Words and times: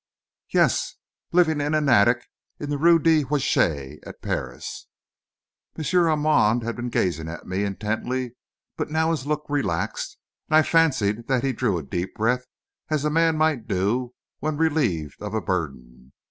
"Yes, 0.51 0.95
living 1.31 1.61
in 1.61 1.75
an 1.75 1.87
attic 1.87 2.25
in 2.59 2.71
the 2.71 2.79
Rue 2.79 2.97
de 2.97 3.21
la 3.23 3.29
Huchette, 3.29 3.99
at 4.03 4.23
Paris." 4.23 4.87
M. 5.77 5.85
Armand 6.03 6.63
had 6.63 6.75
been 6.75 6.89
gazing 6.89 7.29
at 7.29 7.45
me 7.45 7.63
intently, 7.63 8.35
but 8.77 8.89
now 8.89 9.11
his 9.11 9.27
look 9.27 9.45
relaxed, 9.47 10.17
and 10.49 10.55
I 10.57 10.63
fancied 10.63 11.27
that 11.27 11.43
he 11.43 11.53
drew 11.53 11.77
a 11.77 11.83
deep 11.83 12.15
breath 12.15 12.47
as 12.89 13.05
a 13.05 13.11
man 13.11 13.37
might 13.37 13.67
do 13.67 14.15
when 14.39 14.57
relieved 14.57 15.21
of 15.21 15.35
a 15.35 15.39
burden. 15.41 16.13